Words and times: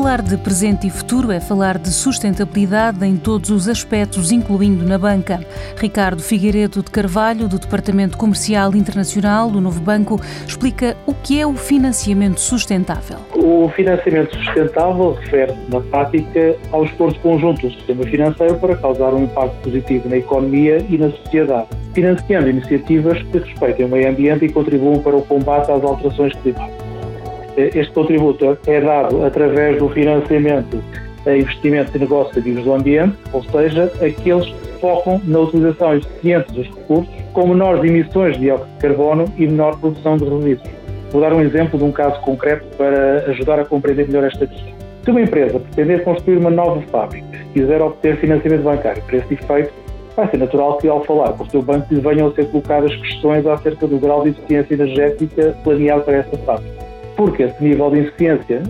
Falar 0.00 0.22
de 0.22 0.38
presente 0.38 0.86
e 0.86 0.90
futuro 0.90 1.30
é 1.30 1.38
falar 1.38 1.76
de 1.76 1.90
sustentabilidade 1.90 3.04
em 3.04 3.18
todos 3.18 3.50
os 3.50 3.68
aspectos, 3.68 4.32
incluindo 4.32 4.82
na 4.82 4.96
banca. 4.96 5.40
Ricardo 5.76 6.22
Figueiredo 6.22 6.82
de 6.82 6.90
Carvalho, 6.90 7.46
do 7.46 7.58
Departamento 7.58 8.16
Comercial 8.16 8.74
Internacional 8.74 9.50
do 9.50 9.60
Novo 9.60 9.78
Banco, 9.78 10.18
explica 10.48 10.96
o 11.06 11.12
que 11.12 11.38
é 11.38 11.46
o 11.46 11.52
financiamento 11.52 12.40
sustentável. 12.40 13.18
O 13.34 13.68
financiamento 13.76 14.34
sustentável 14.36 15.12
refere, 15.20 15.52
na 15.68 15.80
prática, 15.82 16.56
ao 16.72 16.86
esforço 16.86 17.20
conjunto 17.20 17.68
do 17.68 17.70
sistema 17.74 18.02
financeiro 18.04 18.54
para 18.54 18.76
causar 18.76 19.12
um 19.12 19.24
impacto 19.24 19.54
positivo 19.62 20.08
na 20.08 20.16
economia 20.16 20.78
e 20.88 20.96
na 20.96 21.10
sociedade, 21.10 21.68
financiando 21.92 22.48
iniciativas 22.48 23.22
que 23.24 23.36
respeitem 23.36 23.84
o 23.84 23.88
meio 23.90 24.08
ambiente 24.08 24.46
e 24.46 24.48
contribuam 24.50 24.98
para 25.00 25.14
o 25.14 25.22
combate 25.22 25.70
às 25.70 25.84
alterações 25.84 26.32
climáticas. 26.36 26.79
Este 27.56 27.92
contributo 27.92 28.56
é 28.66 28.80
dado 28.80 29.24
através 29.24 29.78
do 29.78 29.88
financiamento 29.88 30.82
a 31.26 31.36
investimentos 31.36 31.94
e 31.94 31.98
negócios 31.98 32.36
ativos 32.38 32.64
do 32.64 32.72
ambiente, 32.72 33.16
ou 33.32 33.42
seja, 33.44 33.92
aqueles 33.96 34.46
que 34.46 34.68
focam 34.80 35.20
na 35.24 35.40
utilização 35.40 35.96
eficiente 35.96 36.52
dos 36.52 36.66
recursos, 36.66 37.14
com 37.32 37.48
menores 37.48 37.84
emissões 37.84 38.34
de 38.34 38.40
dióxido 38.40 38.70
de 38.70 38.80
carbono 38.80 39.24
e 39.36 39.46
menor 39.46 39.78
produção 39.78 40.16
de 40.16 40.24
resíduos. 40.24 40.70
Vou 41.12 41.20
dar 41.20 41.32
um 41.32 41.40
exemplo 41.40 41.78
de 41.78 41.84
um 41.84 41.92
caso 41.92 42.20
concreto 42.20 42.64
para 42.76 43.24
ajudar 43.30 43.58
a 43.58 43.64
compreender 43.64 44.06
melhor 44.06 44.24
esta 44.24 44.46
questão. 44.46 44.72
Se 45.04 45.10
uma 45.10 45.20
empresa 45.20 45.58
pretender 45.58 46.04
construir 46.04 46.38
uma 46.38 46.50
nova 46.50 46.80
fábrica 46.82 47.26
e 47.50 47.58
quiser 47.60 47.82
obter 47.82 48.16
financiamento 48.16 48.62
bancário 48.62 49.02
para 49.02 49.16
esse 49.16 49.34
efeito, 49.34 49.72
vai 50.16 50.30
ser 50.30 50.36
natural 50.36 50.78
que, 50.78 50.88
ao 50.88 51.04
falar 51.04 51.32
com 51.32 51.44
o 51.44 51.50
seu 51.50 51.62
banco, 51.62 51.92
lhe 51.92 52.00
venham 52.00 52.28
a 52.28 52.32
ser 52.32 52.46
colocadas 52.50 52.94
questões 52.96 53.46
acerca 53.46 53.86
do 53.86 53.98
grau 53.98 54.22
de 54.22 54.30
eficiência 54.30 54.74
energética 54.74 55.56
planeado 55.64 56.02
para 56.02 56.18
essa 56.18 56.36
fábrica 56.38 56.79
porque 57.16 57.44
esse 57.44 57.62
nível 57.62 57.90
de 57.90 58.00
eficiência 58.00 58.62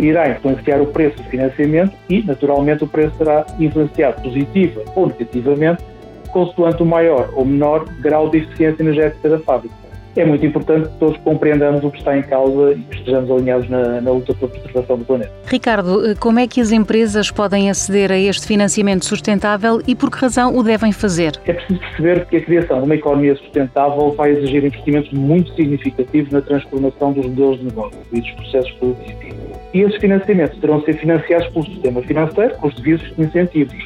irá 0.00 0.30
influenciar 0.30 0.80
o 0.80 0.86
preço 0.86 1.16
do 1.16 1.24
financiamento 1.24 1.94
e, 2.08 2.22
naturalmente, 2.22 2.84
o 2.84 2.88
preço 2.88 3.16
será 3.16 3.46
influenciado 3.58 4.22
positiva 4.22 4.82
ou 4.94 5.06
negativamente, 5.06 5.82
consoante 6.30 6.82
o 6.82 6.86
maior 6.86 7.30
ou 7.34 7.44
menor 7.44 7.84
grau 8.00 8.28
de 8.28 8.38
eficiência 8.38 8.82
energética 8.82 9.28
da 9.28 9.38
fábrica 9.38 9.87
é 10.20 10.24
muito 10.24 10.44
importante 10.44 10.88
que 10.88 10.98
todos 10.98 11.16
compreendamos 11.18 11.84
o 11.84 11.90
que 11.90 11.98
está 11.98 12.16
em 12.16 12.22
causa 12.22 12.72
e 12.72 12.80
que 12.80 12.96
estejamos 12.96 13.30
alinhados 13.30 13.68
na, 13.68 14.00
na, 14.00 14.10
luta 14.10 14.34
pela 14.34 14.50
preservação 14.50 14.98
do 14.98 15.04
planeta. 15.04 15.30
Ricardo, 15.46 16.16
como 16.18 16.38
é 16.38 16.46
que 16.46 16.60
as 16.60 16.72
empresas 16.72 17.30
podem 17.30 17.70
aceder 17.70 18.10
a 18.10 18.18
este 18.18 18.46
financiamento 18.46 19.04
sustentável 19.04 19.80
e 19.86 19.94
por 19.94 20.10
que 20.10 20.18
razão 20.18 20.56
o 20.56 20.62
devem 20.62 20.92
fazer? 20.92 21.32
É 21.46 21.52
preciso 21.52 21.80
perceber 21.80 22.26
que 22.26 22.36
a 22.36 22.40
criação 22.40 22.78
de 22.78 22.84
uma 22.84 22.94
economia 22.94 23.36
sustentável 23.36 24.12
vai 24.12 24.32
exigir 24.32 24.64
investimentos 24.64 25.12
muito 25.12 25.54
significativos 25.54 26.32
na 26.32 26.40
transformação 26.40 27.12
dos 27.12 27.26
modelos 27.26 27.58
de 27.58 27.64
negócio 27.66 27.98
e 28.12 28.20
dos 28.20 28.30
processos 28.32 28.72
produtivos. 28.72 29.38
E 29.74 29.80
esses 29.82 29.96
financiamentos 29.96 30.58
terão 30.58 30.78
de 30.80 30.86
ser 30.86 30.94
financiados 30.94 31.46
pelo 31.48 31.64
sistema 31.66 32.02
financeiro 32.02 32.54
com 32.56 32.68
os 32.68 32.74
devidos 32.74 33.12
incentivos. 33.18 33.76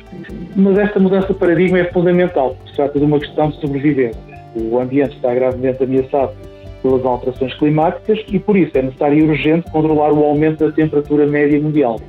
Mas 0.54 0.78
esta 0.78 1.00
mudança 1.00 1.28
de 1.28 1.34
paradigma 1.34 1.80
é 1.80 1.84
fundamental, 1.84 2.54
porque 2.54 2.70
se 2.70 2.76
trata 2.76 2.98
de 2.98 3.04
uma 3.04 3.18
questão 3.18 3.50
de 3.50 3.60
sobrevivência 3.60 4.31
o 4.54 4.78
ambiente 4.78 5.16
está 5.16 5.34
gravemente 5.34 5.82
ameaçado 5.82 6.32
pelas 6.82 7.04
alterações 7.04 7.54
climáticas 7.54 8.18
e, 8.28 8.38
por 8.38 8.56
isso, 8.56 8.76
é 8.76 8.82
necessário 8.82 9.18
e 9.18 9.22
urgente 9.22 9.70
controlar 9.70 10.12
o 10.12 10.24
aumento 10.24 10.66
da 10.66 10.72
temperatura 10.72 11.26
média 11.26 11.60
mundial. 11.60 12.00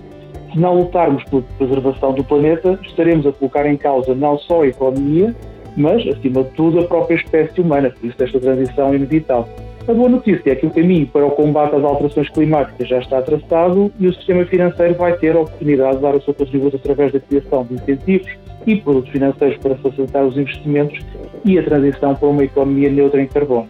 Se 0.52 0.60
não 0.60 0.80
lutarmos 0.80 1.24
pela 1.26 1.44
preservação 1.58 2.14
do 2.14 2.24
planeta, 2.24 2.80
estaremos 2.84 3.26
a 3.26 3.32
colocar 3.32 3.66
em 3.66 3.78
causa 3.78 4.14
não 4.14 4.38
só 4.40 4.64
a 4.64 4.68
economia, 4.68 5.34
mas, 5.76 6.08
acima 6.08 6.44
de 6.44 6.50
tudo, 6.52 6.80
a 6.80 6.84
própria 6.84 7.16
espécie 7.16 7.62
humana. 7.62 7.92
Por 7.92 8.08
isso, 8.08 8.24
esta 8.24 8.40
transição 8.40 8.94
é 8.94 8.96
inevitável. 8.96 9.48
A 9.88 9.94
boa 9.94 10.08
notícia 10.08 10.52
é 10.52 10.56
que 10.56 10.66
o 10.66 10.70
caminho 10.70 11.08
para 11.08 11.26
o 11.26 11.32
combate 11.32 11.76
às 11.76 11.84
alterações 11.84 12.30
climáticas 12.30 12.88
já 12.88 13.00
está 13.00 13.22
traçado 13.22 13.92
e 14.00 14.08
o 14.08 14.14
sistema 14.14 14.46
financeiro 14.46 14.94
vai 14.94 15.18
ter 15.18 15.36
a 15.36 15.42
oportunidade 15.42 15.98
de 15.98 16.02
dar 16.02 16.16
o 16.16 16.22
seu 16.22 16.34
contributo 16.34 16.78
através 16.78 17.12
da 17.12 17.20
criação 17.20 17.66
de 17.66 17.74
incentivos 17.74 18.32
e 18.66 18.76
produtos 18.78 19.12
financeiros 19.12 19.58
para 19.58 19.76
facilitar 19.76 20.26
os 20.26 20.38
investimentos 20.38 21.00
e 21.46 21.58
a 21.58 21.64
transição 21.64 22.16
para 22.16 22.28
uma 22.28 22.44
economia 22.44 22.90
neutra 22.90 23.22
em 23.22 23.28
carbono. 23.28 23.70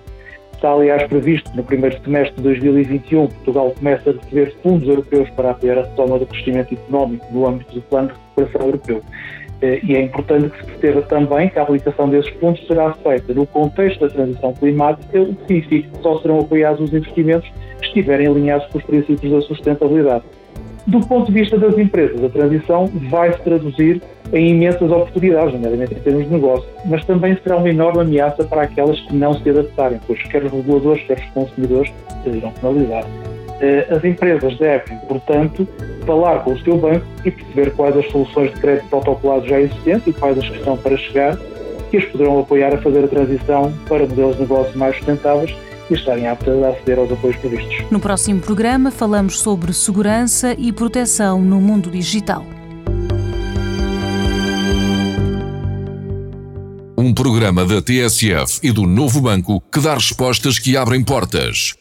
Está, 0.53 0.71
aliás, 0.71 1.03
previsto 1.09 1.51
no 1.55 1.63
primeiro 1.63 2.01
semestre 2.03 2.37
de 2.37 2.43
2021 2.43 3.27
Portugal 3.27 3.73
começa 3.77 4.11
a 4.11 4.13
receber 4.13 4.55
fundos 4.63 4.87
europeus 4.87 5.29
para 5.31 5.51
apoiar 5.51 5.79
a 5.79 5.81
retoma 5.81 6.17
do 6.17 6.25
crescimento 6.25 6.73
económico 6.73 7.25
no 7.31 7.45
âmbito 7.45 7.73
do 7.73 7.81
Plano 7.81 8.07
de 8.07 8.13
Recuperação 8.13 8.67
Europeu. 8.67 9.01
Eh, 9.61 9.79
e 9.83 9.95
é 9.95 10.01
importante 10.01 10.49
que 10.49 10.57
se 10.57 10.71
perceba 10.71 11.01
também 11.03 11.49
que 11.49 11.59
a 11.59 11.63
aplicação 11.63 12.09
desses 12.09 12.31
fundos 12.33 12.65
será 12.67 12.93
feita 12.93 13.33
no 13.33 13.45
contexto 13.45 14.01
da 14.01 14.09
transição 14.09 14.53
climática, 14.53 15.21
o 15.21 15.35
que 15.35 15.47
significa 15.47 15.89
que 15.89 16.03
só 16.03 16.19
serão 16.19 16.39
apoiados 16.39 16.81
os 16.81 16.93
investimentos 16.93 17.49
que 17.79 17.87
estiverem 17.87 18.27
alinhados 18.27 18.67
com 18.67 18.77
os 18.77 18.83
princípios 18.83 19.33
da 19.33 19.41
sustentabilidade. 19.41 20.23
Do 20.85 20.99
ponto 21.07 21.31
de 21.31 21.39
vista 21.39 21.57
das 21.57 21.77
empresas, 21.77 22.21
a 22.23 22.29
transição 22.29 22.87
vai 23.09 23.31
se 23.31 23.39
traduzir 23.41 24.01
em 24.33 24.49
imensas 24.49 24.91
oportunidades, 24.91 25.53
nomeadamente 25.53 25.93
em 25.93 25.99
termos 25.99 26.25
de 26.25 26.33
negócio, 26.33 26.67
mas 26.85 27.05
também 27.05 27.37
será 27.41 27.57
uma 27.57 27.69
enorme 27.69 28.01
ameaça 28.01 28.43
para 28.43 28.63
aquelas 28.63 28.99
que 29.01 29.15
não 29.15 29.33
se 29.33 29.49
adaptarem, 29.49 29.99
pois 30.05 30.21
quer 30.23 30.43
os 30.43 30.51
reguladores, 30.51 31.03
quer 31.03 31.19
os 31.19 31.25
consumidores 31.27 31.93
irão 32.25 32.51
penalizar. 32.51 33.05
Eh, 33.61 33.87
as 33.89 34.03
empresas 34.03 34.57
devem, 34.57 34.97
portanto, 35.07 35.65
falar 36.05 36.43
com 36.43 36.51
o 36.51 36.59
seu 36.59 36.77
banco 36.77 37.05
e 37.23 37.31
perceber 37.31 37.71
quais 37.71 37.95
as 37.95 38.09
soluções 38.09 38.53
de 38.53 38.59
crédito 38.59 38.89
protocolados 38.89 39.47
já 39.47 39.61
existentes 39.61 40.07
e 40.07 40.13
quais 40.13 40.37
as 40.37 40.49
que 40.49 40.57
estão 40.57 40.75
para 40.75 40.97
chegar, 40.97 41.37
que 41.89 41.97
as 41.97 42.05
poderão 42.05 42.39
apoiar 42.39 42.73
a 42.73 42.77
fazer 42.79 43.05
a 43.05 43.07
transição 43.07 43.71
para 43.87 43.99
modelos 43.99 44.35
de 44.35 44.41
negócio 44.41 44.77
mais 44.77 44.97
sustentáveis 44.97 45.55
e 45.89 45.93
estarem 45.93 46.27
aptas 46.27 46.61
a 46.63 46.69
aceder 46.69 46.99
aos 46.99 47.11
apoios 47.11 47.35
previstos. 47.37 47.85
No 47.91 47.99
próximo 47.99 48.39
programa 48.39 48.91
falamos 48.91 49.39
sobre 49.39 49.73
segurança 49.73 50.55
e 50.57 50.71
proteção 50.71 51.41
no 51.41 51.59
mundo 51.59 51.89
digital. 51.89 52.45
Um 56.97 57.13
programa 57.13 57.65
da 57.65 57.81
TSF 57.81 58.59
e 58.63 58.71
do 58.71 58.87
Novo 58.87 59.19
Banco 59.19 59.61
que 59.71 59.79
dá 59.79 59.93
respostas 59.93 60.57
que 60.57 60.77
abrem 60.77 61.03
portas. 61.03 61.73